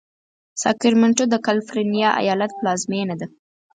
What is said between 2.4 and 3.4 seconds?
پلازمېنه ده.